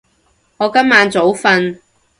[0.57, 1.79] 我今晚早瞓